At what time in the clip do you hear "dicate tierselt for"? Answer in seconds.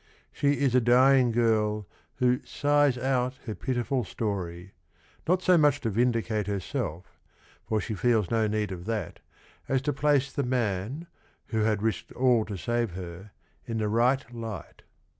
6.11-7.79